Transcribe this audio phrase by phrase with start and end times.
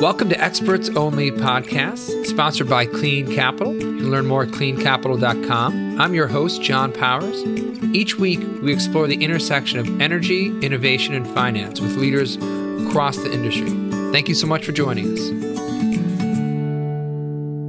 [0.00, 3.72] Welcome to Experts Only Podcast, sponsored by Clean Capital.
[3.74, 6.00] You can learn more at cleancapital.com.
[6.00, 7.44] I'm your host, John Powers.
[7.94, 12.34] Each week, we explore the intersection of energy, innovation, and finance with leaders
[12.88, 13.70] across the industry.
[14.10, 15.28] Thank you so much for joining us.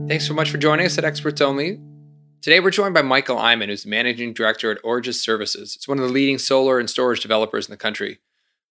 [0.09, 1.79] Thanks so much for joining us at Experts Only.
[2.41, 5.75] Today, we're joined by Michael Eyman, who's the managing director at Origis Services.
[5.75, 8.17] It's one of the leading solar and storage developers in the country.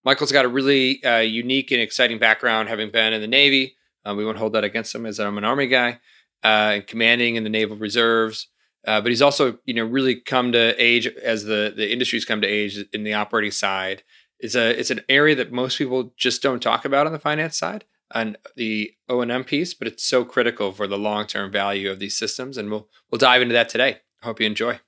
[0.04, 3.77] Michael's got a really uh, unique and exciting background, having been in the Navy.
[4.04, 6.00] Um, we won't hold that against him, as I'm an Army guy,
[6.42, 8.48] uh, and commanding in the Naval Reserves.
[8.86, 12.41] Uh, but he's also, you know, really come to age as the the industry's come
[12.41, 14.02] to age in the operating side.
[14.38, 17.58] It's a it's an area that most people just don't talk about on the finance
[17.58, 21.52] side and the O and M piece, but it's so critical for the long term
[21.52, 22.56] value of these systems.
[22.56, 23.98] And we'll we'll dive into that today.
[24.22, 24.80] Hope you enjoy.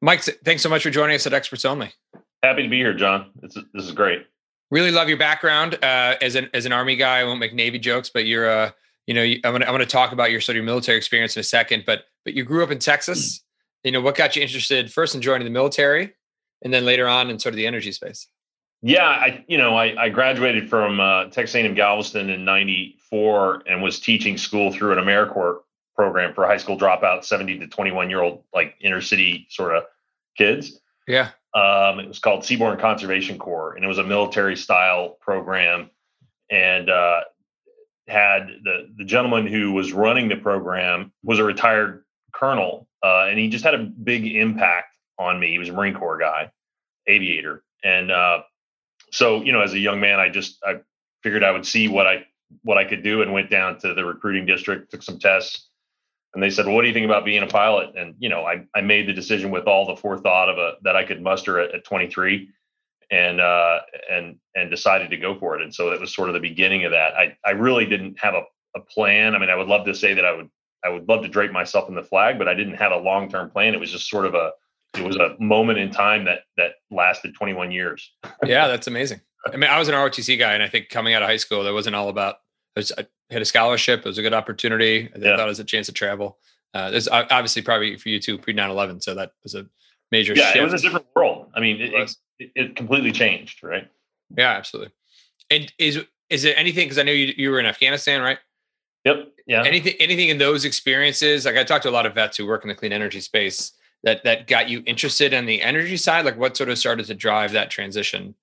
[0.00, 1.94] Mike, thanks so much for joining us at Experts Only.
[2.44, 3.30] Happy to be here, John.
[3.40, 4.26] This is, this is great
[4.70, 7.20] really love your background uh, as an as an army guy.
[7.20, 8.70] I won't make Navy jokes, but you're uh,
[9.06, 11.44] you know, I'm gonna I'm gonna talk about your sort of military experience in a
[11.44, 11.84] second.
[11.86, 13.42] But but you grew up in Texas.
[13.84, 16.14] You know, what got you interested first in joining the military,
[16.62, 18.26] and then later on in sort of the energy space?
[18.82, 23.82] Yeah, I you know I, I graduated from uh, Texas A&M Galveston in '94 and
[23.82, 25.60] was teaching school through an AmeriCorps
[25.94, 29.84] program for high school dropouts, 70 to 21 year old like inner city sort of
[30.36, 30.80] kids.
[31.08, 31.30] Yeah.
[31.56, 35.90] Um, it was called Seaborne Conservation Corps, and it was a military style program.
[36.50, 37.20] And uh,
[38.08, 43.38] had the the gentleman who was running the program was a retired colonel, uh, and
[43.38, 45.50] he just had a big impact on me.
[45.50, 46.50] He was a Marine Corps guy,
[47.06, 48.42] aviator, and uh,
[49.10, 50.80] so you know, as a young man, I just I
[51.22, 52.26] figured I would see what I
[52.62, 55.68] what I could do, and went down to the recruiting district, took some tests,
[56.36, 58.44] and they said, well, "What do you think about being a pilot?" And you know,
[58.44, 61.58] I I made the decision with all the forethought of a that I could muster
[61.58, 62.50] at, at 23,
[63.10, 63.78] and uh,
[64.10, 65.62] and and decided to go for it.
[65.62, 67.14] And so it was sort of the beginning of that.
[67.14, 68.42] I I really didn't have a,
[68.76, 69.34] a plan.
[69.34, 70.50] I mean, I would love to say that I would
[70.84, 73.30] I would love to drape myself in the flag, but I didn't have a long
[73.30, 73.72] term plan.
[73.72, 74.50] It was just sort of a
[74.94, 78.12] it was a moment in time that that lasted 21 years.
[78.44, 79.22] yeah, that's amazing.
[79.46, 81.64] I mean, I was an ROTC guy, and I think coming out of high school,
[81.64, 82.36] that wasn't all about
[82.76, 84.00] was, I had a scholarship.
[84.00, 85.10] It was a good opportunity.
[85.14, 85.36] I yeah.
[85.36, 86.38] thought it was a chance to travel.
[86.74, 89.66] Uh, there's obviously probably for you too pre 9/11, so that was a
[90.12, 90.34] major.
[90.34, 90.56] Yeah, shift.
[90.56, 91.50] it was a different world.
[91.54, 93.88] I mean, it, it, it completely changed, right?
[94.36, 94.92] Yeah, absolutely.
[95.50, 96.86] And is is it anything?
[96.86, 98.38] Because I know you you were in Afghanistan, right?
[99.04, 99.32] Yep.
[99.46, 99.62] Yeah.
[99.64, 101.44] Anything anything in those experiences?
[101.44, 103.72] Like I talked to a lot of vets who work in the clean energy space
[104.02, 106.24] that that got you interested in the energy side.
[106.24, 108.34] Like what sort of started to drive that transition?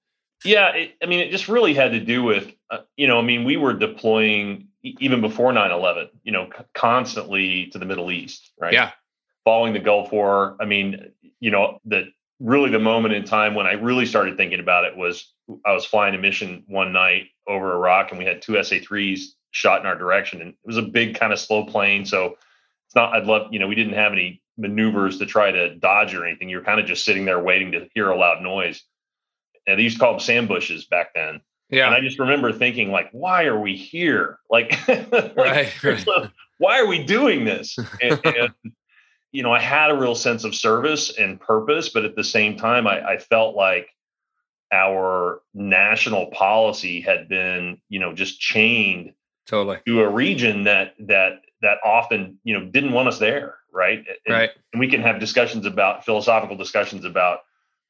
[0.44, 3.22] Yeah, it, I mean, it just really had to do with, uh, you know, I
[3.22, 8.52] mean, we were deploying even before 9-11, you know, c- constantly to the Middle East,
[8.60, 8.74] right?
[8.74, 8.92] Yeah.
[9.46, 10.58] Following the Gulf War.
[10.60, 12.06] I mean, you know, that
[12.40, 15.32] really the moment in time when I really started thinking about it was
[15.66, 19.82] I was flying a mission one night over Iraq and we had two SA-3s shot
[19.82, 20.42] in our direction.
[20.42, 22.06] And it was a big kind of slow plane.
[22.06, 22.38] So
[22.88, 26.14] it's not, I'd love, you know, we didn't have any maneuvers to try to dodge
[26.14, 26.50] or anything.
[26.50, 28.84] You're kind of just sitting there waiting to hear a loud noise
[29.68, 31.42] and they used to call them sand bushes back then.
[31.70, 31.88] Yeah.
[31.88, 34.40] And I just remember thinking, like, why are we here?
[34.50, 36.06] Like, like right,
[36.60, 37.78] why are we doing this?
[38.02, 38.54] And, and,
[39.32, 42.58] you know, I had a real sense of service and purpose, but at the same
[42.58, 43.88] time, I, I felt like
[44.72, 49.14] our national policy had been, you know, just chained
[49.46, 54.04] totally to a region that that that often, you know, didn't want us there, right?
[54.26, 54.50] And, right.
[54.74, 57.40] And we can have discussions about philosophical discussions about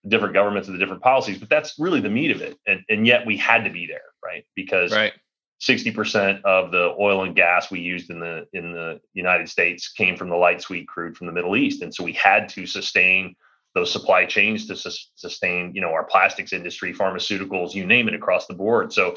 [0.07, 2.57] different governments and the different policies, but that's really the meat of it.
[2.67, 4.45] And and yet we had to be there, right?
[4.55, 5.13] Because right.
[5.61, 10.17] 60% of the oil and gas we used in the in the United States came
[10.17, 11.81] from the light sweet crude from the Middle East.
[11.81, 13.35] And so we had to sustain
[13.73, 18.13] those supply chains to su- sustain, you know, our plastics industry, pharmaceuticals, you name it
[18.13, 18.93] across the board.
[18.93, 19.15] So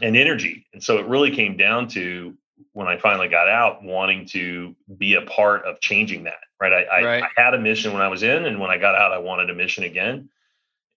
[0.00, 0.66] and energy.
[0.72, 2.36] And so it really came down to
[2.72, 6.72] when I finally got out wanting to be a part of changing that right?
[6.72, 7.22] I, right.
[7.22, 9.18] I, I, had a mission when I was in, and when I got out, I
[9.18, 10.28] wanted a mission again.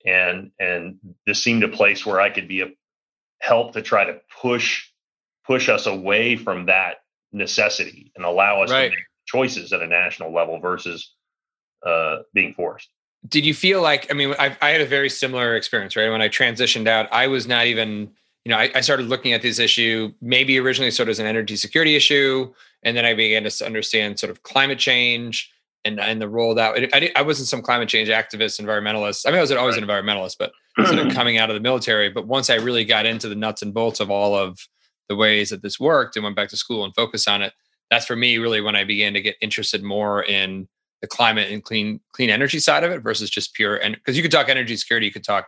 [0.06, 2.70] And and this seemed a place where I could be a
[3.40, 4.88] help to try to push
[5.46, 6.98] push us away from that
[7.32, 8.90] necessity and allow us right.
[8.90, 11.14] to make choices at a national level versus
[11.86, 12.90] uh, being forced.
[13.28, 14.10] Did you feel like?
[14.10, 16.10] I mean, I, I had a very similar experience, right?
[16.10, 18.12] When I transitioned out, I was not even
[18.46, 21.28] you know, I, I, started looking at this issue maybe originally sort of as an
[21.28, 22.52] energy security issue,
[22.84, 25.52] and then I began to understand sort of climate change
[25.86, 29.28] and and the role that I, I wasn't some climate change activist, environmentalist.
[29.28, 30.52] I mean, I was always an environmentalist, but
[30.86, 32.10] sort of coming out of the military.
[32.10, 34.60] But once I really got into the nuts and bolts of all of
[35.10, 37.54] the ways that this worked and went back to school and focused on it,
[37.90, 40.68] that's for me really when I began to get interested more in
[41.02, 44.24] the climate and clean clean energy side of it versus just pure and because you
[44.24, 45.48] could talk energy security, you could talk,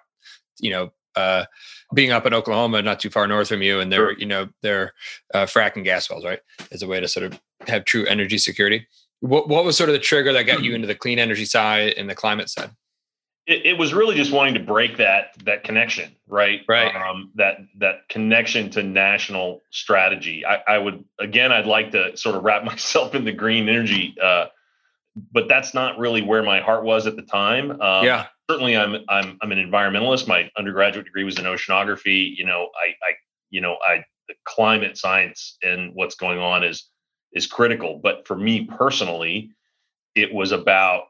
[0.59, 1.45] you know, uh,
[1.93, 4.93] being up in Oklahoma, not too far north from you, and they're you know they're
[5.33, 6.39] uh, fracking gas wells, right,
[6.71, 8.87] as a way to sort of have true energy security.
[9.21, 11.93] What what was sort of the trigger that got you into the clean energy side
[11.97, 12.71] and the climate side?
[13.45, 16.61] it, it was really just wanting to break that that connection, right?
[16.67, 16.95] Right.
[16.95, 20.45] Um, that that connection to national strategy.
[20.45, 24.15] I, I would again, I'd like to sort of wrap myself in the green energy,
[24.21, 24.47] uh,
[25.31, 27.71] but that's not really where my heart was at the time.
[27.81, 30.27] Um, yeah, certainly, I'm I'm I'm an environmentalist.
[30.27, 32.35] My undergraduate degree was in oceanography.
[32.35, 33.13] You know, I I
[33.49, 36.89] you know I the climate science and what's going on is
[37.33, 37.99] is critical.
[38.01, 39.51] But for me personally,
[40.15, 41.05] it was about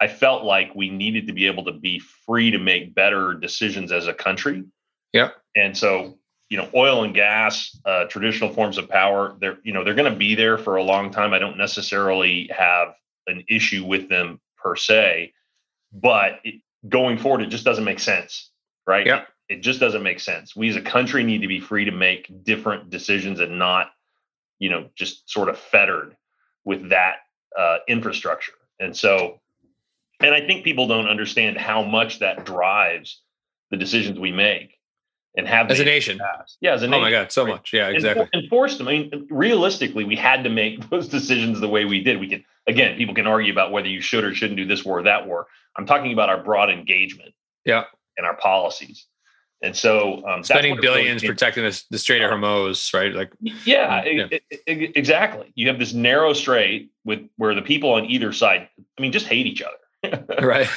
[0.00, 3.92] I felt like we needed to be able to be free to make better decisions
[3.92, 4.64] as a country.
[5.12, 5.36] Yep.
[5.54, 6.18] And so,
[6.48, 10.12] you know, oil and gas, uh, traditional forms of power, they're, you know, they're going
[10.12, 11.32] to be there for a long time.
[11.32, 12.94] I don't necessarily have
[13.28, 15.34] an issue with them per se,
[15.92, 18.50] but it, going forward, it just doesn't make sense,
[18.86, 19.06] right?
[19.06, 19.22] Yeah.
[19.48, 20.56] It, it just doesn't make sense.
[20.56, 23.90] We as a country need to be free to make different decisions and not,
[24.58, 26.16] you know, just sort of fettered
[26.64, 27.16] with that
[27.58, 28.52] uh, infrastructure.
[28.80, 29.40] And so,
[30.20, 33.20] and I think people don't understand how much that drives
[33.70, 34.78] the decisions we make
[35.36, 36.20] and have as a nation.
[36.60, 36.94] Yeah, as a nation.
[36.94, 37.52] Oh my god, so right?
[37.52, 37.72] much.
[37.72, 38.28] Yeah, exactly.
[38.32, 38.88] And, forced them.
[38.88, 42.20] I mean, realistically, we had to make those decisions the way we did.
[42.20, 45.00] We can again, people can argue about whether you should or shouldn't do this war
[45.00, 45.46] or that war.
[45.76, 47.34] I'm talking about our broad engagement.
[47.64, 47.84] Yeah.
[48.16, 49.06] And our policies.
[49.62, 53.14] And so um, Spending billions protecting the, the Strait of Hormuz, right?
[53.14, 53.32] Like,
[53.64, 54.26] yeah, Yeah.
[54.32, 55.52] e- e- e- exactly.
[55.54, 58.68] You have this narrow strait with where the people on either side,
[58.98, 60.24] I mean, just hate each other.
[60.42, 60.68] right?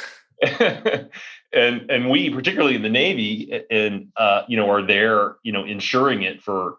[1.55, 5.63] and and we, particularly in the Navy, and uh, you know, are there, you know,
[5.63, 6.77] ensuring it for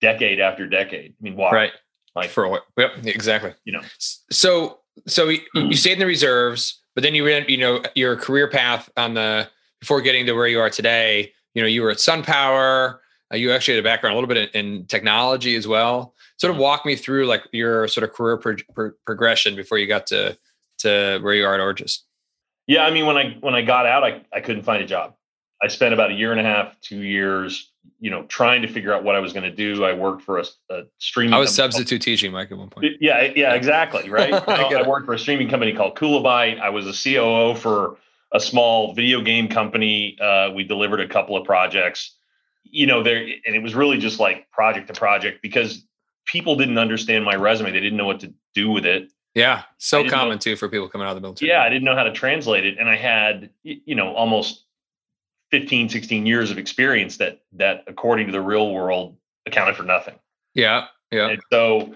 [0.00, 1.12] decade after decade.
[1.12, 1.52] I mean, why?
[1.52, 1.72] Right.
[2.14, 2.60] Like, For oil.
[2.76, 3.06] Yep.
[3.06, 3.54] Exactly.
[3.64, 7.56] you know, So, so you, you stayed in the reserves, but then you went, you
[7.58, 9.48] know, your career path on the
[9.80, 11.32] before getting to where you are today.
[11.54, 12.98] You know, you were at SunPower.
[13.32, 16.14] Uh, you actually had a background a little bit in, in technology as well.
[16.38, 19.86] Sort of walk me through like your sort of career pro- pro- progression before you
[19.86, 20.36] got to
[20.78, 22.00] to where you are at Origis.
[22.68, 22.84] Yeah.
[22.84, 25.14] I mean, when I when I got out, I I couldn't find a job.
[25.60, 28.92] I spent about a year and a half, two years, you know, trying to figure
[28.92, 29.84] out what I was going to do.
[29.84, 31.34] I worked for a, a streaming.
[31.34, 32.86] I was called- substitute teaching, Mike, at one point.
[33.00, 34.08] Yeah, yeah, exactly.
[34.18, 34.32] Right.
[34.32, 36.60] I I, worked for a streaming company called Coolabyte.
[36.60, 37.96] I was a COO for
[38.32, 40.16] a small video game company.
[40.20, 42.14] Uh, we delivered a couple of projects.
[42.64, 45.84] You know, there, and it was really just like project to project because
[46.24, 47.72] people didn't understand my resume.
[47.72, 49.10] They didn't know what to do with it.
[49.34, 51.50] Yeah, so didn't know- common too for people coming out of the military.
[51.50, 52.78] Yeah, I didn't know how to translate it.
[52.78, 54.64] And I had, you know, almost
[55.50, 59.16] 15, 16 years of experience that, that according to the real world
[59.46, 60.14] accounted for nothing.
[60.54, 61.28] yeah, yeah.
[61.28, 61.94] And so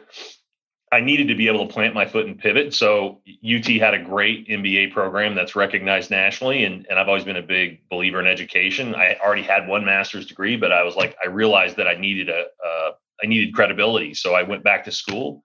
[0.93, 2.75] I needed to be able to plant my foot and pivot.
[2.75, 6.65] So UT had a great MBA program that's recognized nationally.
[6.65, 8.95] And, and I've always been a big believer in education.
[8.95, 12.29] I already had one master's degree, but I was like, I realized that I needed
[12.29, 12.91] a, uh,
[13.23, 14.13] I needed credibility.
[14.13, 15.45] So I went back to school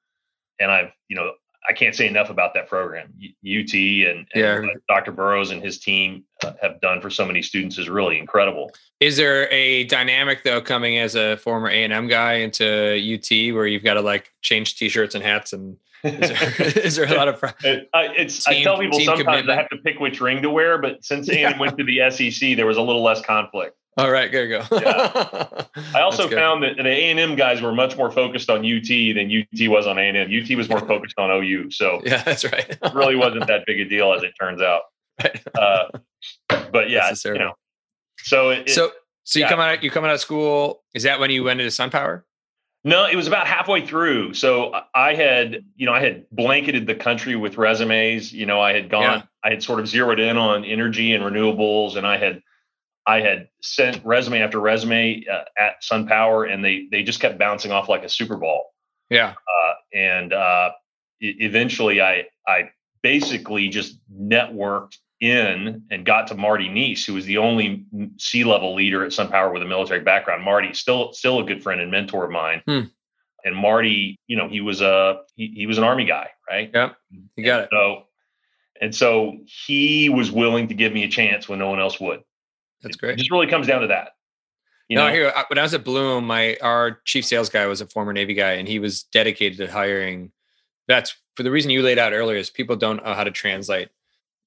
[0.60, 1.32] and I've, you know,
[1.70, 3.14] I can't say enough about that program.
[3.44, 4.62] UT and, and Yeah.
[4.88, 5.12] Dr.
[5.12, 8.72] Burrows and his team uh, have done for so many students is really incredible.
[9.00, 13.56] Is there a dynamic though coming as a former A and M guy into UT
[13.56, 17.16] where you've got to like change T-shirts and hats and is there, is there a
[17.16, 17.44] lot of?
[17.64, 19.50] It, I, it's I tell people sometimes commitment.
[19.50, 21.52] I have to pick which ring to wear, but since Yeah.
[21.52, 23.76] Ann went to the SEC, there was a little less conflict.
[23.98, 24.64] All right, there you go.
[25.96, 28.88] I also found that the A and M guys were much more focused on UT
[28.88, 30.30] than UT was on A and M.
[30.32, 32.78] UT was more focused on OU, so yeah, that's right.
[32.94, 34.82] really wasn't that big a deal as it turns out.
[35.58, 35.88] Uh,
[36.72, 37.54] but yeah, you know,
[38.20, 38.92] so it, so,
[39.24, 39.50] so you yeah.
[39.50, 40.84] come out, you come out of school.
[40.94, 42.22] Is that when you went into SunPower?
[42.84, 44.36] No, it was about halfway through.
[44.36, 48.32] So I- I had, you know, I had blanketed the country with resumes.
[48.32, 49.22] You know, I had gone, Yeah.
[49.44, 52.42] I had sort of zeroed in on energy and renewables, and I had,
[53.08, 57.72] I had sent resume after resume uh, at SunPower, and they they just kept bouncing
[57.72, 58.66] off like a Super Bowl.
[59.10, 60.72] Yeah, Uh, and uh,
[61.22, 62.72] eventually, I I
[63.02, 67.86] basically just networked in and got to Marty Neese, who was the only
[68.18, 70.44] C level leader at SunPower with a military background.
[70.44, 72.62] Marty, still still a good friend and mentor of mine.
[72.68, 72.82] Hmm.
[73.46, 76.70] And Marty, you know, he was a he, he was an army guy, right?
[76.74, 76.92] Yeah,
[77.38, 77.70] you got it.
[77.72, 78.04] So,
[78.82, 82.24] and so he was willing to give me a chance when no one else would.
[82.82, 83.18] That's It great.
[83.18, 84.12] just really comes down to that.
[84.88, 87.82] You no, know, here when I was at Bloom, my our chief sales guy was
[87.82, 90.32] a former Navy guy, and he was dedicated to hiring.
[90.88, 93.90] That's for the reason you laid out earlier is people don't know how to translate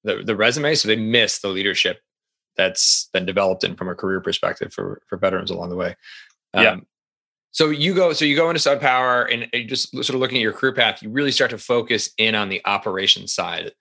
[0.02, 2.00] the the resume, so they miss the leadership
[2.56, 5.94] that's been developed in from a career perspective for for veterans along the way.
[6.54, 6.70] Yeah.
[6.70, 6.86] Um,
[7.52, 10.42] so you go, so you go into SunPower, and you just sort of looking at
[10.42, 13.72] your career path, you really start to focus in on the operations side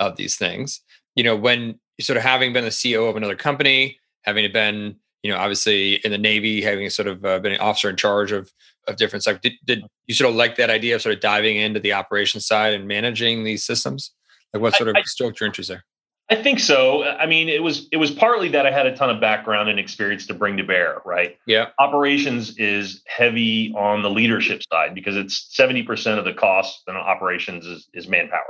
[0.00, 0.80] of these things.
[1.14, 5.32] You know, when sort of having been the CEO of another company, having been you
[5.32, 8.52] know, obviously in the Navy, having sort of uh, been an officer in charge of
[8.86, 9.40] of different stuff.
[9.40, 12.46] Did, did you sort of like that idea of sort of diving into the operations
[12.46, 14.12] side and managing these systems?
[14.54, 15.84] Like what sort of I, stroked your interest there?
[16.30, 17.04] I think so.
[17.04, 19.78] I mean, it was it was partly that I had a ton of background and
[19.78, 21.36] experience to bring to bear, right?
[21.46, 21.66] Yeah.
[21.78, 27.66] Operations is heavy on the leadership side because it's 70% of the cost in operations
[27.66, 28.42] is, is manpower,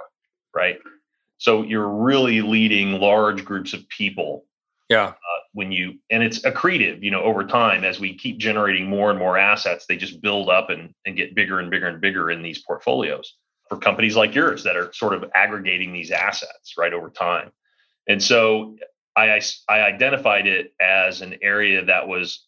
[0.54, 0.78] right?
[1.38, 4.44] So you're really leading large groups of people.
[4.88, 5.06] Yeah.
[5.06, 5.14] Uh,
[5.52, 9.18] when you and it's accretive, you know, over time as we keep generating more and
[9.18, 12.42] more assets, they just build up and, and get bigger and bigger and bigger in
[12.42, 13.34] these portfolios
[13.68, 17.50] for companies like yours that are sort of aggregating these assets right over time.
[18.08, 18.76] And so
[19.16, 22.46] I, I identified it as an area that was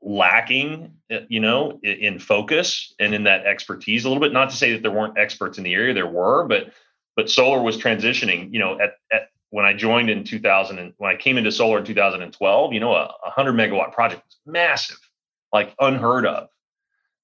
[0.00, 4.32] lacking, uh, you know, in focus and in that expertise a little bit.
[4.32, 6.72] Not to say that there weren't experts in the area, there were, but
[7.16, 8.52] but solar was transitioning.
[8.52, 11.78] You know, at, at when I joined in 2000 and when I came into solar
[11.78, 14.98] in 2012, you know, a 100 megawatt project was massive,
[15.52, 16.48] like unheard of.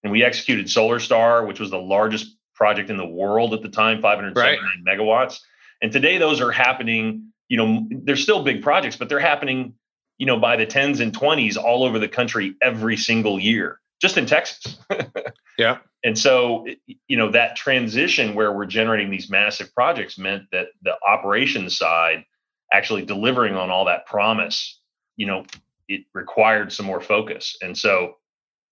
[0.02, 3.68] And we executed Solar Star, which was the largest project in the world at the
[3.68, 4.98] time, 579 right.
[4.98, 5.38] megawatts.
[5.80, 9.74] And today those are happening you know, they're still big projects, but they're happening,
[10.16, 14.16] you know, by the tens and twenties all over the country every single year, just
[14.16, 14.78] in Texas.
[15.58, 15.76] yeah.
[16.04, 16.66] And so,
[17.06, 22.24] you know, that transition where we're generating these massive projects meant that the operations side
[22.72, 24.80] actually delivering on all that promise,
[25.16, 25.44] you know,
[25.88, 27.56] it required some more focus.
[27.62, 28.16] And so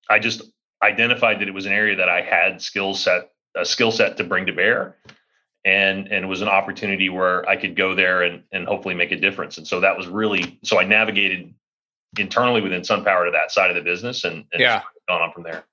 [0.08, 0.42] I just
[0.82, 4.24] identified that it was an area that I had skill set, a skill set to
[4.24, 4.96] bring to bear
[5.64, 9.12] and and it was an opportunity where I could go there and and hopefully make
[9.12, 9.58] a difference.
[9.58, 11.54] And so that was really so I navigated
[12.18, 15.42] internally within SunPower to that side of the business and, and yeah, gone on from
[15.42, 15.64] there.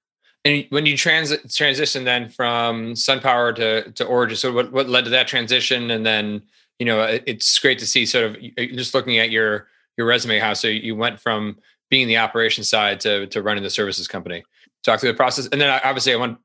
[0.47, 5.03] And when you transit transition then from SunPower to to Origis, so what what led
[5.03, 5.91] to that transition?
[5.91, 6.41] And then
[6.79, 10.53] you know it's great to see sort of just looking at your your resume how
[10.53, 11.57] so you went from
[11.89, 14.43] being the operations side to to running the services company.
[14.85, 16.37] Talk through the process, and then uh, obviously I want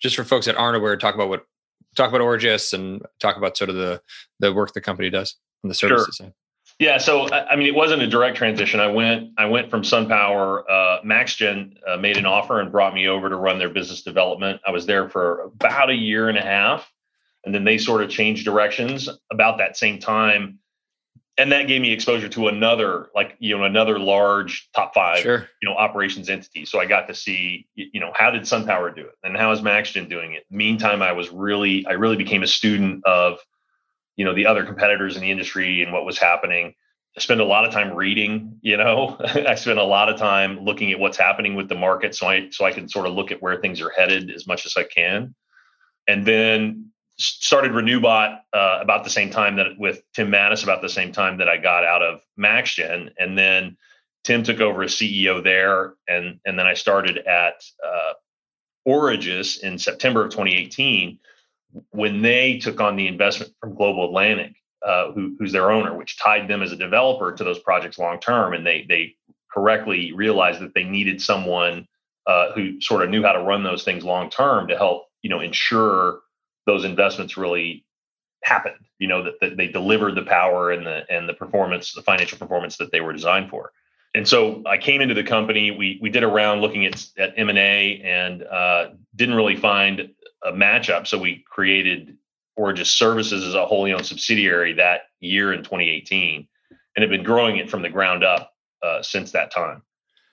[0.00, 1.46] just for folks that aren't aware, talk about what
[1.96, 4.00] talk about Origis and talk about sort of the
[4.38, 6.26] the work the company does on the services sure.
[6.26, 6.34] side.
[6.78, 8.80] Yeah, so I mean, it wasn't a direct transition.
[8.80, 10.62] I went, I went from SunPower.
[10.68, 14.60] Uh, MaxGen uh, made an offer and brought me over to run their business development.
[14.66, 16.90] I was there for about a year and a half,
[17.44, 20.58] and then they sort of changed directions about that same time
[21.38, 25.48] and that gave me exposure to another like you know another large top five sure.
[25.60, 29.02] you know operations entity so i got to see you know how did sunpower do
[29.02, 32.46] it and how is maxgen doing it meantime i was really i really became a
[32.46, 33.38] student of
[34.16, 36.74] you know the other competitors in the industry and what was happening.
[37.16, 39.16] I spend a lot of time reading you know?
[39.24, 42.48] I spend a lot of time looking at what's happening with the market so i
[42.50, 44.84] so i can sort of look at where things are headed as much as i
[44.84, 45.34] can.
[46.08, 50.88] And then started Renewbot uh, about the same time that with Tim Mattis about the
[50.88, 53.76] same time that I got out of MaxGen, and then
[54.24, 58.12] Tim took over as CEO there, and and then I started at uh,
[58.86, 61.18] Origis in September of 2018
[61.90, 64.54] when they took on the investment from Global Atlantic,
[64.84, 68.20] uh, who, who's their owner, which tied them as a developer to those projects long
[68.20, 69.16] term, and they they
[69.52, 71.86] correctly realized that they needed someone
[72.26, 75.30] uh, who sort of knew how to run those things long term to help you
[75.30, 76.20] know ensure
[76.66, 77.84] those investments really
[78.44, 82.02] happened you know that, that they delivered the power and the and the performance the
[82.02, 83.72] financial performance that they were designed for
[84.16, 85.70] and so I came into the company.
[85.70, 89.56] We we did a round looking at at M and A and uh, didn't really
[89.56, 90.10] find
[90.42, 91.06] a matchup.
[91.06, 92.16] So we created
[92.58, 97.58] Origis Services as a wholly owned subsidiary that year in 2018, and have been growing
[97.58, 99.82] it from the ground up uh, since that time.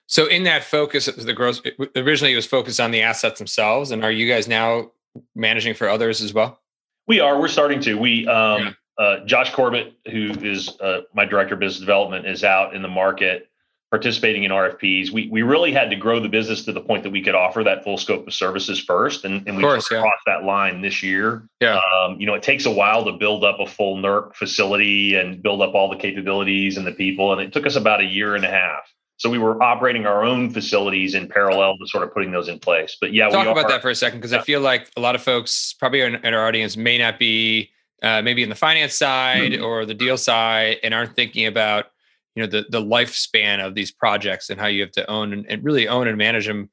[0.06, 1.60] So in that focus, the growth
[1.94, 4.92] originally it was focused on the assets themselves, and are you guys now
[5.34, 6.58] managing for others as well?
[7.06, 7.38] We are.
[7.38, 7.98] We're starting to.
[7.98, 9.04] We um, yeah.
[9.04, 12.88] uh, Josh Corbett, who is uh, my director of business development, is out in the
[12.88, 13.50] market
[13.94, 15.12] participating in RFPs.
[15.12, 17.62] We we really had to grow the business to the point that we could offer
[17.62, 20.00] that full scope of services first, and, and we course, yeah.
[20.00, 21.48] crossed that line this year.
[21.60, 21.78] Yeah.
[21.78, 25.40] Um, you know, it takes a while to build up a full NERC facility and
[25.40, 28.34] build up all the capabilities and the people, and it took us about a year
[28.34, 28.92] and a half.
[29.16, 32.58] So we were operating our own facilities in parallel to sort of putting those in
[32.58, 32.96] place.
[33.00, 34.40] But yeah, we talk about that for a second because yeah.
[34.40, 37.70] I feel like a lot of folks probably in, in our audience may not be
[38.02, 39.64] uh, maybe in the finance side mm-hmm.
[39.64, 41.86] or the deal side and aren't thinking about
[42.34, 45.46] you know the the lifespan of these projects and how you have to own and,
[45.48, 46.70] and really own and manage them.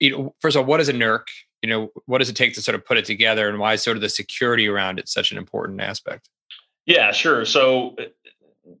[0.00, 1.24] You know, first of all, what is a NERC?
[1.62, 3.82] You know, what does it take to sort of put it together, and why is
[3.82, 6.28] sort of the security around it such an important aspect?
[6.86, 7.44] Yeah, sure.
[7.44, 7.96] So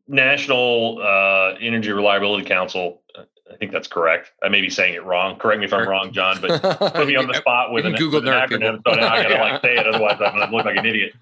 [0.08, 3.02] National uh, Energy Reliability Council.
[3.16, 4.32] I think that's correct.
[4.42, 5.38] I may be saying it wrong.
[5.38, 6.40] Correct me if I'm wrong, John.
[6.40, 6.62] But
[6.94, 9.34] put me on the spot with, an, Google with an acronym, so now I gotta
[9.34, 9.42] yeah.
[9.42, 9.86] like say it.
[9.86, 11.12] Otherwise, I'm gonna look like an idiot.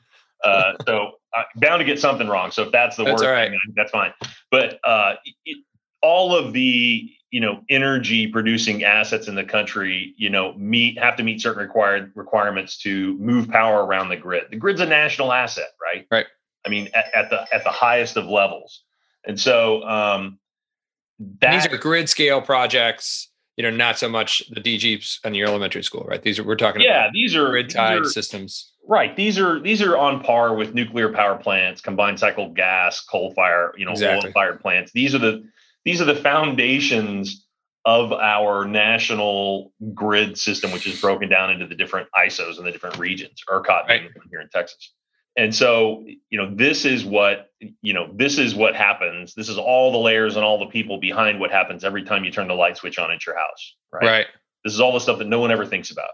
[0.45, 2.51] Uh, so I'm bound to get something wrong.
[2.51, 3.53] So if that's the that's word, right.
[3.77, 4.13] that's fine.
[4.51, 5.59] But uh, it,
[6.03, 11.17] all of the you know energy producing assets in the country you know meet have
[11.17, 15.33] to meet certain required requirements to move power around the grid the grid's a national
[15.33, 16.27] asset right right
[16.67, 18.83] i mean at, at the at the highest of levels
[19.25, 20.39] and so um
[21.41, 25.47] that, these are grid scale projects you know not so much the dgs and your
[25.47, 29.39] elementary school right these are we're talking yeah these are grid tied systems right these
[29.39, 33.85] are these are on par with nuclear power plants combined cycle gas coal fire you
[33.85, 34.29] know exactly.
[34.29, 35.45] oil fired plants these are the
[35.85, 37.47] these are the foundations
[37.85, 42.73] of our national grid system, which is broken down into the different ISOs in the
[42.73, 44.03] different regions, ERCOT right.
[44.31, 44.93] here in Texas.
[45.37, 47.51] And so, you know, this is what,
[47.83, 49.35] you know, this is what happens.
[49.35, 52.33] This is all the layers and all the people behind what happens every time you
[52.33, 53.77] turn the light switch on at your house.
[53.93, 54.05] Right.
[54.05, 54.27] Right.
[54.65, 56.11] This is all the stuff that no one ever thinks about.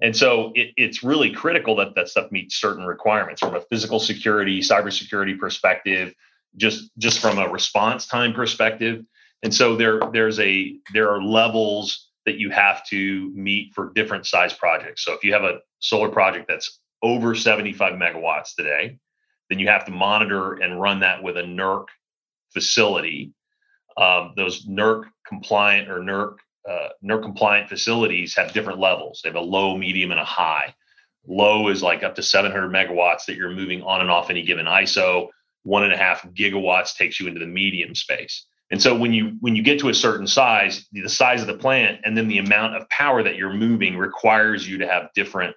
[0.00, 3.98] And so it, it's really critical that that stuff meets certain requirements from a physical
[3.98, 6.14] security, cybersecurity perspective,
[6.56, 9.04] just just from a response time perspective.
[9.42, 14.26] And so there there's a there are levels that you have to meet for different
[14.26, 15.04] size projects.
[15.04, 18.98] So if you have a solar project that's over 75 megawatts today
[19.48, 21.86] then you have to monitor and run that with a NERC
[22.52, 23.32] facility.
[23.96, 26.36] Um, those NERC compliant or NERC
[26.68, 30.74] uh, NERC compliant facilities have different levels they have a low medium and a high
[31.26, 34.66] low is like up to 700 megawatts that you're moving on and off any given
[34.66, 35.28] iso
[35.68, 38.46] one and a half gigawatts takes you into the medium space.
[38.70, 41.56] And so when you when you get to a certain size, the size of the
[41.56, 45.54] plant and then the amount of power that you're moving requires you to have different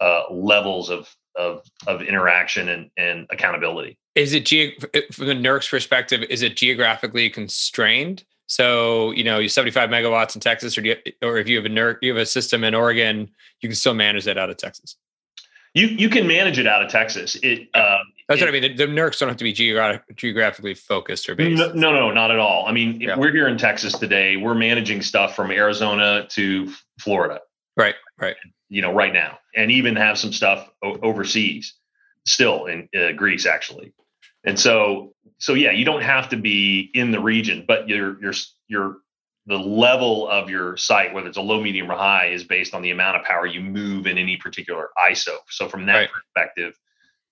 [0.00, 3.98] uh, levels of of of interaction and, and accountability.
[4.14, 4.78] Is it ge-
[5.12, 6.22] from the NERC's perspective?
[6.28, 8.24] Is it geographically constrained?
[8.52, 11.70] So you know, you 75 megawatts in Texas, or you, or if you have a
[11.70, 13.30] NERC, you have a system in Oregon,
[13.62, 14.96] you can still manage that out of Texas.
[15.72, 17.34] You you can manage it out of Texas.
[17.36, 17.96] It uh,
[18.28, 18.76] that's it, what I mean.
[18.76, 21.58] The, the NERCs don't have to be geographic, geographically focused or based.
[21.58, 22.66] No, no, no, not at all.
[22.66, 23.16] I mean, yeah.
[23.16, 24.36] we're here in Texas today.
[24.36, 27.40] We're managing stuff from Arizona to Florida.
[27.74, 28.36] Right, right.
[28.68, 31.72] You know, right now, and even have some stuff o- overseas,
[32.26, 33.94] still in uh, Greece actually.
[34.44, 38.34] And so, so yeah, you don't have to be in the region, but you're you're
[38.68, 38.96] you're
[39.46, 42.82] the level of your site, whether it's a low, medium, or high, is based on
[42.82, 45.36] the amount of power you move in any particular ISO.
[45.48, 46.08] So from that right.
[46.10, 46.78] perspective,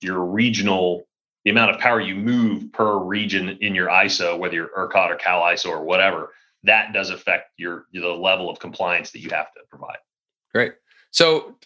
[0.00, 1.06] your regional,
[1.44, 5.16] the amount of power you move per region in your ISO, whether you're ERCOT or
[5.16, 6.32] Cal ISO or whatever,
[6.64, 9.98] that does affect your the level of compliance that you have to provide.
[10.52, 10.72] Great.
[11.12, 11.56] So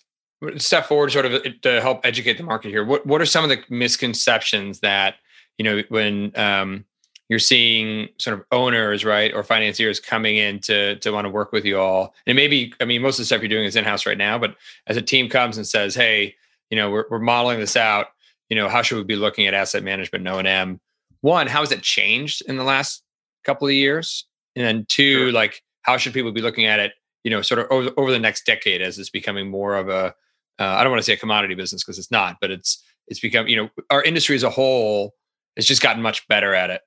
[0.57, 2.85] step forward sort of to help educate the market here.
[2.85, 5.17] What what are some of the misconceptions that,
[5.59, 6.85] you know, when um,
[7.29, 11.53] you're seeing sort of owners, right, or financiers coming in to to want to work
[11.53, 12.15] with you all.
[12.27, 14.39] And maybe, I mean, most of the stuff you're doing is in house right now,
[14.39, 16.35] but as a team comes and says, "Hey,
[16.71, 18.09] you know, we're we're modeling this out.
[18.51, 20.81] You know, how should we be looking at asset management and O and M?
[21.23, 23.03] One, how has it changed in the last
[23.45, 24.27] couple of years?
[24.55, 25.33] And then two, sure.
[25.33, 26.93] like, how should people be looking at it?
[27.25, 30.15] You know, sort of over, over the next decade as it's becoming more of a
[30.59, 33.21] uh, I don't want to say a commodity business because it's not, but it's it's
[33.21, 35.15] become you know our industry as a whole
[35.57, 36.81] has just gotten much better at it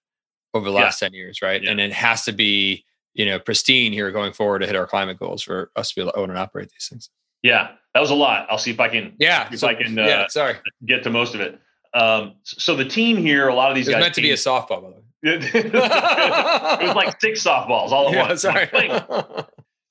[0.54, 1.08] over the last yeah.
[1.10, 1.64] 10 years, right?
[1.64, 1.72] Yeah.
[1.72, 5.20] And it has to be, you know, pristine here going forward to hit our climate
[5.20, 7.10] goals for us to be able to own and operate these things.
[7.44, 8.48] Yeah, that was a lot.
[8.50, 9.14] I'll see if I can.
[9.20, 9.98] Yeah, if so, I can.
[9.98, 10.56] Uh, yeah, sorry.
[10.86, 11.60] Get to most of it.
[11.94, 14.36] Um, so the team here, a lot of these it guys meant to be a
[14.36, 15.04] softball, by the way.
[15.24, 18.42] it was like six softballs all at yeah, once.
[18.42, 18.68] Sorry.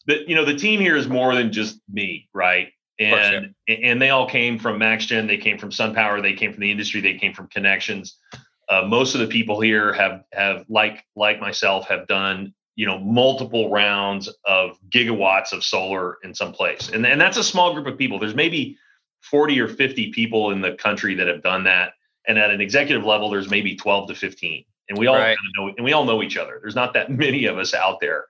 [0.07, 2.69] the, you know, the team here is more than just me, right?
[2.99, 3.75] And course, yeah.
[3.91, 7.01] and they all came from MaxGen, they came from SunPower, they came from the industry,
[7.01, 8.19] they came from connections.
[8.69, 12.99] Uh, most of the people here have have like like myself have done you know
[12.99, 17.87] multiple rounds of gigawatts of solar in some place, and and that's a small group
[17.87, 18.19] of people.
[18.19, 18.77] There's maybe
[19.23, 21.93] 40 or 50 people in the country that have done that,
[22.27, 25.37] and at an executive level, there's maybe 12 to 15, and we all right.
[25.37, 26.59] kind of know and we all know each other.
[26.61, 28.27] There's not that many of us out there,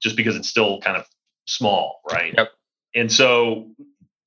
[0.00, 1.06] just because it's still kind of
[1.46, 2.34] small, right?
[2.36, 2.50] Yep.
[2.94, 3.70] And so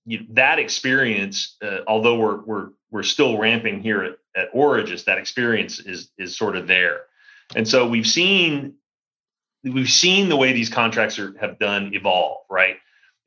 [0.06, 5.06] you know, that experience, uh, although we're we're we're still ramping here at, at Origis,
[5.06, 7.02] that experience is is sort of there,
[7.56, 8.76] and so we've seen
[9.64, 12.78] we've seen the way these contracts are, have done evolve, right?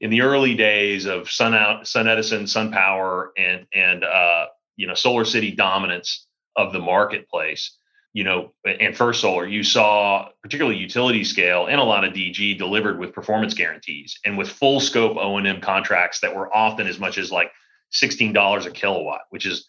[0.00, 4.86] In the early days of Sun Out, Sun Edison, Sun Power, and and uh, you
[4.86, 7.76] know Solar City dominance of the marketplace,
[8.12, 12.58] you know, and First Solar, you saw particularly utility scale and a lot of DG
[12.58, 16.86] delivered with performance guarantees and with full scope O and M contracts that were often
[16.86, 17.52] as much as like
[17.90, 19.68] sixteen dollars a kilowatt, which is,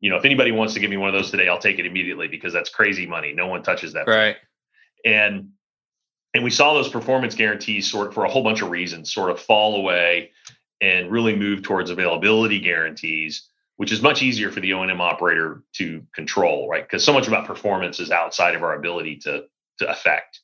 [0.00, 1.86] you know, if anybody wants to give me one of those today, I'll take it
[1.86, 3.32] immediately because that's crazy money.
[3.32, 4.06] No one touches that.
[4.06, 4.36] Right.
[5.04, 5.50] And
[6.34, 9.40] and we saw those performance guarantees sort for a whole bunch of reasons sort of
[9.40, 10.32] fall away
[10.80, 16.04] and really move towards availability guarantees which is much easier for the O&M operator to
[16.12, 16.82] control, right?
[16.82, 19.44] Because so much about performance is outside of our ability to
[19.78, 20.40] to affect.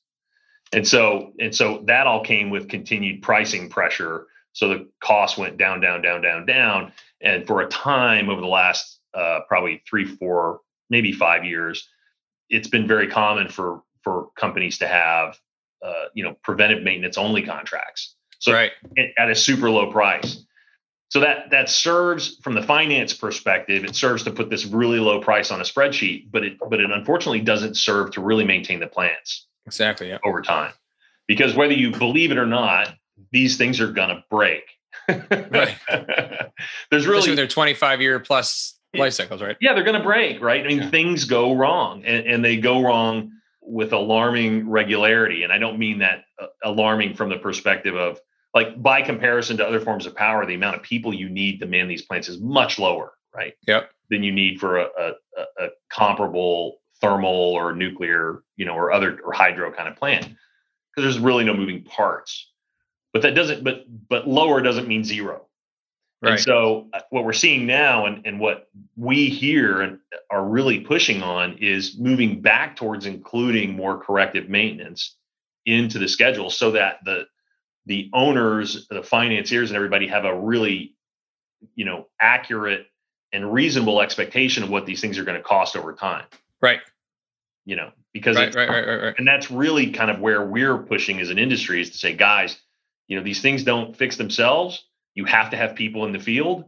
[0.72, 4.28] And so, and so that all came with continued pricing pressure.
[4.52, 6.92] So the cost went down, down, down, down, down.
[7.20, 11.88] And for a time over the last uh, probably three, four, maybe five years,
[12.50, 15.38] it's been very common for for companies to have
[15.84, 18.14] uh, you know preventive maintenance only contracts.
[18.38, 18.72] So right.
[19.16, 20.44] at a super low price.
[21.08, 25.20] So that that serves from the finance perspective, it serves to put this really low
[25.20, 28.86] price on a spreadsheet, but it but it unfortunately doesn't serve to really maintain the
[28.86, 30.18] plants exactly yeah.
[30.24, 30.72] over time.
[31.26, 32.94] Because whether you believe it or not,
[33.32, 34.64] these things are gonna break.
[35.08, 35.76] right.
[36.90, 39.56] There's really they're 25 year plus life cycles, right?
[39.60, 40.64] Yeah, they're gonna break, right?
[40.64, 40.90] I mean, yeah.
[40.90, 45.42] things go wrong and, and they go wrong with alarming regularity.
[45.42, 48.20] And I don't mean that uh, alarming from the perspective of
[48.52, 51.66] like by comparison to other forms of power, the amount of people you need to
[51.66, 53.54] man these plants is much lower, right?
[53.66, 53.90] Yep.
[54.10, 55.12] Than you need for a, a,
[55.58, 61.12] a comparable thermal or nuclear, you know, or other or hydro kind of plant, because
[61.12, 62.50] there's really no moving parts.
[63.12, 63.64] But that doesn't.
[63.64, 65.46] But but lower doesn't mean zero.
[66.24, 66.32] Right.
[66.32, 69.98] And so uh, what we're seeing now, and and what we here and
[70.30, 75.16] are really pushing on is moving back towards including more corrective maintenance
[75.66, 77.26] into the schedule, so that the
[77.86, 80.94] the owners, the financiers, and everybody have a really,
[81.74, 82.86] you know, accurate
[83.32, 86.24] and reasonable expectation of what these things are going to cost over time.
[86.62, 86.80] Right.
[87.66, 89.14] You know, because right, right, right, right, right.
[89.18, 92.58] and that's really kind of where we're pushing as an industry is to say, guys,
[93.08, 94.84] you know, these things don't fix themselves.
[95.14, 96.64] You have to have people in the field,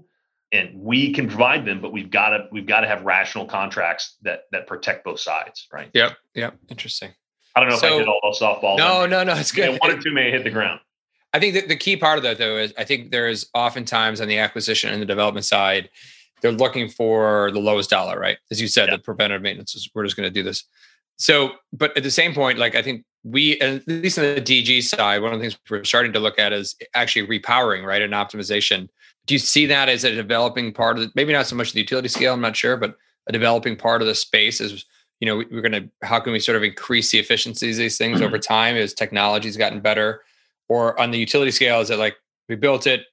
[0.52, 4.16] and we can provide them, but we've got to we've got to have rational contracts
[4.22, 5.90] that that protect both sides, right?
[5.94, 6.16] Yep.
[6.34, 6.56] Yep.
[6.68, 7.12] Interesting.
[7.54, 8.78] I don't know so, if I did all those softballs.
[8.78, 9.34] No, no, no.
[9.34, 9.72] It's good.
[9.72, 10.80] Yeah, one or two may hit the ground.
[11.32, 14.20] I think that the key part of that though is I think there is oftentimes
[14.20, 15.90] on the acquisition and the development side,
[16.42, 18.38] they're looking for the lowest dollar, right?
[18.50, 18.96] As you said, yeah.
[18.96, 20.64] the preventive maintenance is we're just going to do this.
[21.16, 24.84] So, but at the same point, like I think we, at least on the DG
[24.84, 28.12] side, one of the things we're starting to look at is actually repowering, right, and
[28.12, 28.88] optimization.
[29.26, 31.80] Do you see that as a developing part of the, maybe not so much the
[31.80, 34.84] utility scale, I'm not sure, but a developing part of the space is,
[35.18, 37.98] you know, we're going to, how can we sort of increase the efficiencies of these
[37.98, 38.54] things over mm-hmm.
[38.54, 40.22] time as technology's gotten better?
[40.68, 42.16] Or on the utility scale, is it like
[42.48, 43.06] we built it,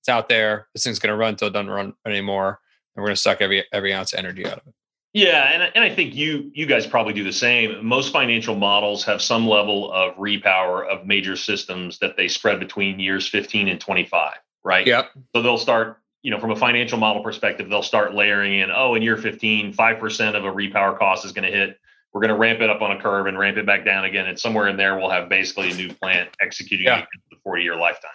[0.00, 2.60] it's out there, this thing's going to run until it doesn't run anymore,
[2.96, 4.74] and we're going to suck every every ounce of energy out of it.
[5.14, 7.84] Yeah, and and I think you you guys probably do the same.
[7.84, 13.00] Most financial models have some level of repower of major systems that they spread between
[13.00, 14.86] years 15 and 25, right?
[14.86, 15.10] Yep.
[15.34, 18.94] So they'll start, you know, from a financial model perspective, they'll start layering in, oh,
[18.94, 21.78] in year 15, 5% of a repower cost is going to hit
[22.12, 24.26] we're going to ramp it up on a curve and ramp it back down again.
[24.26, 27.04] And somewhere in there, we'll have basically a new plant executing yeah.
[27.30, 28.10] the 40 year lifetime.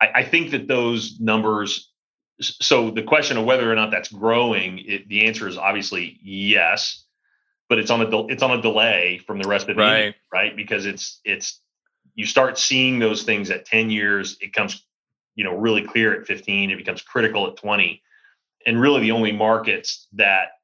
[0.00, 1.92] I, I, think that those numbers,
[2.40, 7.04] so the question of whether or not that's growing, it, the answer is obviously yes,
[7.68, 10.14] but it's on a, it's on a delay from the rest of the right.
[10.32, 10.56] Right?
[10.56, 11.60] Because it's, it's,
[12.14, 14.84] you start seeing those things at 10 years, it comes,
[15.34, 18.02] you know, really clear at 15, it becomes critical at 20.
[18.66, 20.58] And really the only markets that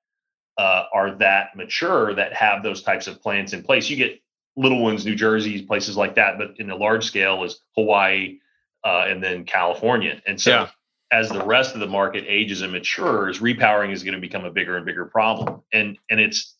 [0.59, 3.89] uh, are that mature that have those types of plans in place.
[3.89, 4.21] You get
[4.57, 8.39] little ones, New Jersey, places like that, but in the large scale is Hawaii
[8.85, 10.21] uh, and then California.
[10.27, 10.69] And so, yeah.
[11.15, 14.51] As the rest of the market ages and matures, repowering is going to become a
[14.51, 15.63] bigger and bigger problem.
[15.73, 16.57] And and it's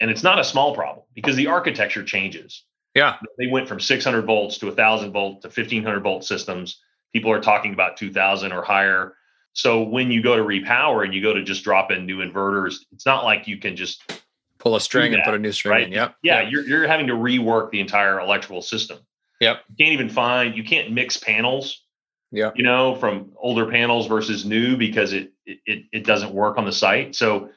[0.00, 2.64] and it's not a small problem because the architecture changes.
[2.94, 6.80] Yeah, they went from 600 volts to 1,000 volt to 1,500 volt systems.
[7.12, 9.14] People are talking about 2,000 or higher.
[9.52, 12.76] So when you go to repower and you go to just drop in new inverters,
[12.92, 14.20] it's not like you can just
[14.58, 15.86] pull a string that, and put a new string right?
[15.86, 15.92] in.
[15.92, 16.16] Yep.
[16.22, 16.52] Yeah, yep.
[16.52, 18.98] You're, you're having to rework the entire electrical system.
[19.40, 19.62] Yep.
[19.68, 21.82] You can't even find, you can't mix panels.
[22.30, 22.50] Yeah.
[22.54, 26.72] You know, from older panels versus new because it, it it doesn't work on the
[26.72, 27.14] site.
[27.14, 27.50] So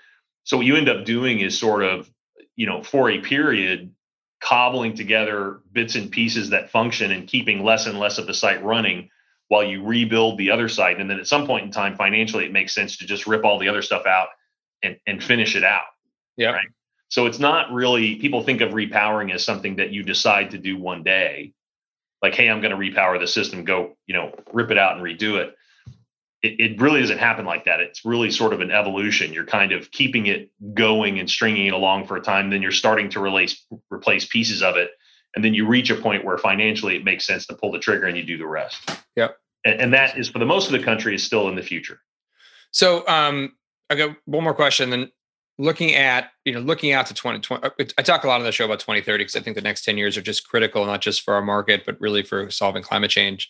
[0.43, 2.09] so what you end up doing is sort of,
[2.55, 3.93] you know, for a period,
[4.41, 8.63] cobbling together bits and pieces that function and keeping less and less of the site
[8.63, 9.09] running
[9.49, 10.99] while you rebuild the other site.
[10.99, 13.59] And then at some point in time, financially, it makes sense to just rip all
[13.59, 14.29] the other stuff out
[14.81, 15.83] and, and finish it out.
[16.37, 16.51] Yeah.
[16.51, 16.67] Right.
[17.09, 20.77] So it's not really, people think of repowering as something that you decide to do
[20.77, 21.51] one day.
[22.21, 25.03] Like, hey, I'm going to repower the system, go, you know, rip it out and
[25.03, 25.55] redo it.
[26.41, 26.59] it.
[26.59, 27.79] It really doesn't happen like that.
[27.79, 29.33] It's really sort of an evolution.
[29.33, 32.49] You're kind of keeping it going and stringing it along for a time.
[32.49, 34.91] Then you're starting to replace replace pieces of it
[35.35, 38.05] and then you reach a point where financially it makes sense to pull the trigger
[38.05, 38.91] and you do the rest.
[39.15, 39.37] Yep.
[39.63, 41.99] And, and that is for the most of the country is still in the future.
[42.71, 43.53] So um,
[43.89, 44.89] I got one more question.
[44.89, 45.11] Then
[45.61, 48.51] looking at you know looking out to 2020, uh, I talk a lot on the
[48.51, 51.21] show about 2030 because I think the next 10 years are just critical, not just
[51.21, 53.47] for our market, but really for solving climate change.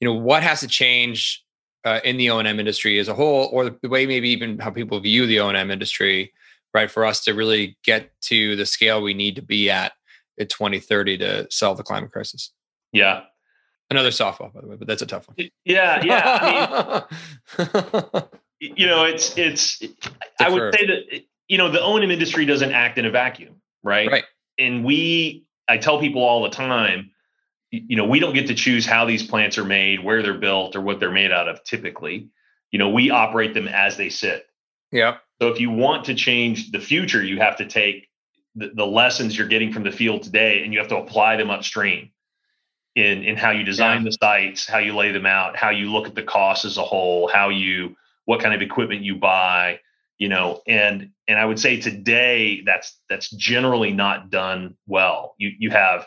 [0.00, 1.44] You know what has to change
[1.84, 5.00] uh, in the O&M industry as a whole, or the way maybe even how people
[5.00, 6.32] view the O&M industry,
[6.72, 6.90] right?
[6.90, 9.92] For us to really get to the scale we need to be at
[10.36, 12.52] in 2030 to solve the climate crisis.
[12.92, 13.22] Yeah.
[13.90, 15.48] Another softball, by the way, but that's a tough one.
[15.64, 17.02] Yeah, yeah.
[17.56, 18.24] I mean,
[18.76, 19.82] you know, it's it's.
[20.40, 23.10] I would say that you know the O and M industry doesn't act in a
[23.10, 24.10] vacuum, right?
[24.10, 24.24] Right.
[24.58, 27.10] And we, I tell people all the time,
[27.70, 30.76] you know, we don't get to choose how these plants are made, where they're built,
[30.76, 31.62] or what they're made out of.
[31.64, 32.28] Typically,
[32.70, 34.46] you know, we operate them as they sit.
[34.90, 35.18] Yeah.
[35.40, 38.08] So if you want to change the future, you have to take
[38.54, 41.50] the, the lessons you're getting from the field today and you have to apply them
[41.50, 42.10] upstream
[42.96, 44.04] in in how you design yeah.
[44.04, 46.82] the sites, how you lay them out, how you look at the cost as a
[46.82, 49.78] whole, how you what kind of equipment you buy,
[50.18, 55.34] you know, and and I would say today that's that's generally not done well.
[55.38, 56.06] You you have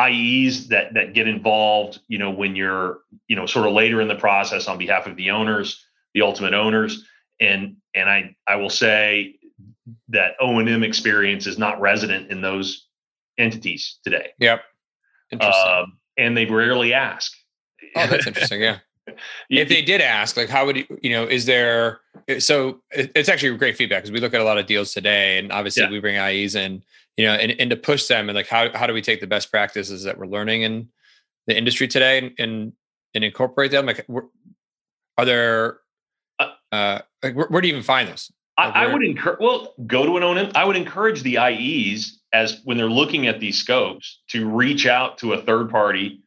[0.00, 4.08] IEs that that get involved, you know, when you're, you know, sort of later in
[4.08, 7.04] the process on behalf of the owners, the ultimate owners.
[7.40, 9.36] And and I I will say
[10.08, 12.86] that O and M experience is not resident in those
[13.38, 14.30] entities today.
[14.38, 14.62] Yep.
[15.30, 15.72] Interesting.
[15.72, 17.32] Um, and they rarely ask.
[17.94, 18.62] Oh, that's interesting.
[18.62, 18.78] Yeah.
[19.50, 22.00] If they did ask, like, how would you, you know, is there,
[22.38, 25.52] so it's actually great feedback because we look at a lot of deals today and
[25.52, 25.90] obviously yeah.
[25.90, 26.82] we bring IEs in,
[27.16, 29.26] you know, and, and to push them and like, how, how do we take the
[29.26, 30.88] best practices that we're learning in
[31.46, 32.72] the industry today and, and,
[33.14, 33.86] and incorporate them?
[33.86, 34.06] Like,
[35.18, 35.78] are there,
[36.38, 38.32] uh, uh like, where, where do you even find this?
[38.58, 40.50] Like I, I, would encourage, well, go to an O&M.
[40.54, 45.18] I would encourage the IEs as when they're looking at these scopes to reach out
[45.18, 46.22] to a third party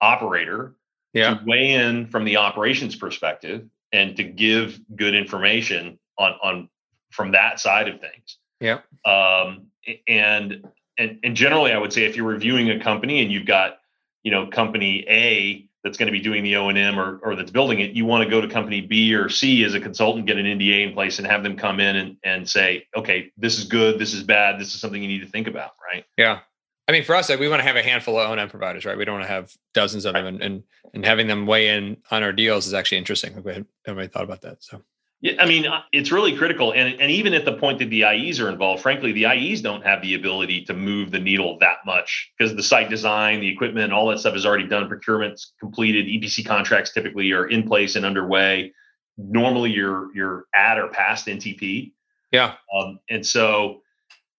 [0.00, 0.74] operator
[1.12, 1.34] yeah.
[1.34, 6.68] to weigh in from the operations perspective and to give good information on on
[7.10, 8.38] from that side of things.
[8.60, 8.80] Yeah.
[9.04, 9.66] Um,
[10.06, 10.66] and
[10.98, 13.78] and and generally, I would say if you're reviewing a company and you've got
[14.22, 17.36] you know company A that's going to be doing the O and M or or
[17.36, 20.26] that's building it, you want to go to company B or C as a consultant,
[20.26, 23.58] get an NDA in place, and have them come in and and say, okay, this
[23.58, 26.04] is good, this is bad, this is something you need to think about, right?
[26.16, 26.40] Yeah.
[26.88, 28.96] I mean, for us, we want to have a handful of O&M providers, right?
[28.96, 30.62] We don't want to have dozens of them, and, and
[30.94, 33.34] and having them weigh in on our deals is actually interesting.
[33.42, 34.62] We haven't really thought about that.
[34.64, 34.82] So,
[35.20, 38.04] yeah, I mean, uh, it's really critical, and and even at the point that the
[38.04, 41.78] IEs are involved, frankly, the IEs don't have the ability to move the needle that
[41.84, 44.88] much because the site design, the equipment, all that stuff is already done.
[44.88, 46.06] Procurement's completed.
[46.06, 48.72] EPC contracts typically are in place and underway.
[49.18, 51.92] Normally, you're you're at or past NTP.
[52.32, 53.82] Yeah, um, and so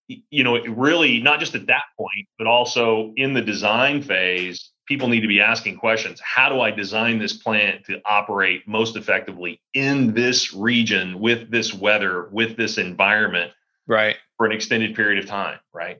[0.09, 5.07] you know, really not just at that point, but also in the design phase, people
[5.07, 6.19] need to be asking questions.
[6.19, 11.73] How do I design this plant to operate most effectively in this region with this
[11.73, 13.51] weather, with this environment?
[13.87, 14.17] Right.
[14.37, 15.59] For an extended period of time.
[15.73, 15.99] Right.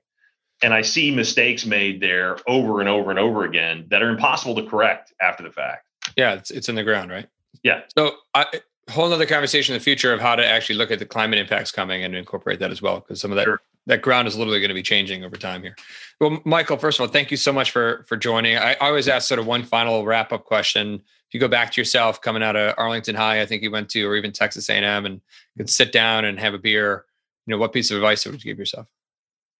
[0.62, 4.56] And I see mistakes made there over and over and over again that are impossible
[4.56, 5.86] to correct after the fact.
[6.17, 6.34] Yeah.
[6.34, 7.28] It's, it's in the ground, right?
[7.63, 7.82] Yeah.
[7.95, 8.45] So I,
[8.89, 11.72] whole other conversation in the future of how to actually look at the climate impacts
[11.72, 14.60] coming and incorporate that as well because some of that sure that ground is literally
[14.60, 15.76] going to be changing over time here.
[16.20, 18.58] Well, Michael, first of all, thank you so much for for joining.
[18.58, 20.96] I, I always ask sort of one final wrap up question.
[20.96, 23.89] If you go back to yourself coming out of Arlington High, I think you went
[23.89, 25.22] to, or even Texas A&M, and
[25.58, 27.06] could sit down and have a beer,
[27.46, 28.88] you know, what piece of advice would you give yourself?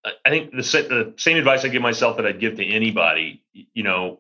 [0.04, 3.44] I think the, the same advice I give myself that I'd give to anybody.
[3.54, 4.20] You know,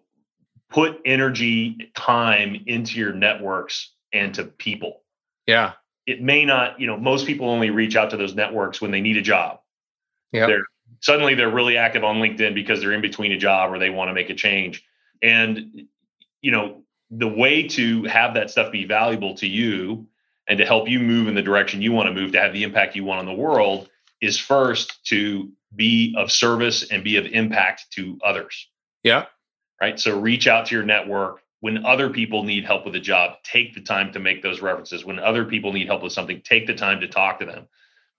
[0.70, 5.02] put energy, time into your networks and to people.
[5.48, 5.74] Yeah.
[6.06, 9.02] It may not, you know, most people only reach out to those networks when they
[9.02, 9.59] need a job
[10.32, 10.48] yeah.
[10.48, 10.65] They're
[11.02, 14.10] suddenly they're really active on LinkedIn because they're in between a job or they want
[14.10, 14.84] to make a change.
[15.22, 15.88] And
[16.42, 20.08] you know, the way to have that stuff be valuable to you
[20.48, 22.63] and to help you move in the direction you want to move to have the
[22.63, 23.89] impact you want on the world
[24.22, 28.68] is first to be of service and be of impact to others.
[29.04, 29.26] Yeah.
[29.82, 30.00] Right.
[30.00, 31.42] So reach out to your network.
[31.62, 35.04] When other people need help with a job, take the time to make those references.
[35.04, 37.68] When other people need help with something, take the time to talk to them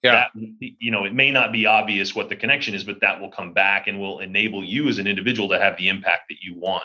[0.03, 0.27] yeah.
[0.35, 3.31] That, you know, it may not be obvious what the connection is, but that will
[3.31, 6.55] come back and will enable you as an individual to have the impact that you
[6.59, 6.85] want.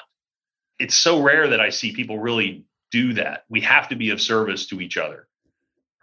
[0.79, 3.45] It's so rare that I see people really do that.
[3.49, 5.27] We have to be of service to each other,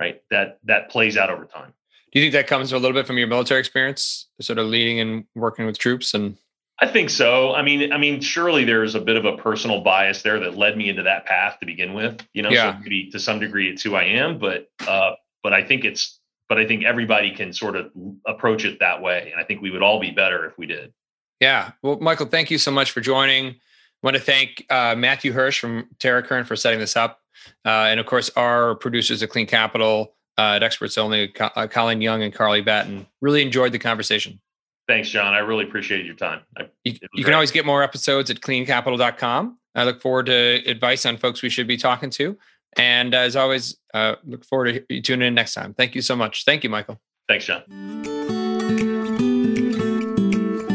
[0.00, 0.22] right?
[0.30, 1.74] That that plays out over time.
[2.12, 5.00] Do you think that comes a little bit from your military experience, sort of leading
[5.00, 6.36] and working with troops and
[6.78, 7.54] I think so.
[7.54, 10.76] I mean, I mean, surely there's a bit of a personal bias there that led
[10.76, 12.20] me into that path to begin with.
[12.32, 12.72] You know, yeah.
[12.72, 15.12] so maybe to some degree it's who I am, but uh,
[15.44, 16.18] but I think it's
[16.52, 17.90] but I think everybody can sort of
[18.26, 19.30] approach it that way.
[19.32, 20.92] And I think we would all be better if we did.
[21.40, 21.70] Yeah.
[21.80, 23.46] Well, Michael, thank you so much for joining.
[23.46, 23.54] I
[24.02, 27.20] want to thank uh, Matthew Hirsch from TerraCurrent for setting this up.
[27.64, 32.02] Uh, and of course, our producers at Clean Capital uh, at Experts Only, uh, Colin
[32.02, 33.06] Young and Carly Batten.
[33.22, 34.38] Really enjoyed the conversation.
[34.86, 35.32] Thanks, John.
[35.32, 36.42] I really appreciate your time.
[36.58, 39.56] I, you, you can always get more episodes at cleancapital.com.
[39.74, 42.36] I look forward to advice on folks we should be talking to.
[42.76, 45.74] And as always, uh, look forward to tuning in next time.
[45.74, 46.44] Thank you so much.
[46.44, 47.00] Thank you, Michael.
[47.28, 47.62] Thanks, John.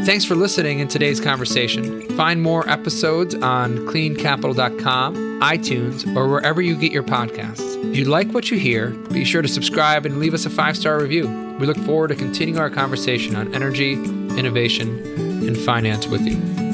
[0.08, 2.00] thanks for listening in today's conversation.
[2.16, 7.76] Find more episodes on cleancapital.com, iTunes, or wherever you get your podcasts.
[7.90, 10.78] If you like what you hear, be sure to subscribe and leave us a five
[10.78, 11.28] star review.
[11.60, 14.88] We look forward to continuing our conversation on energy, innovation,
[15.46, 16.67] and finance with you.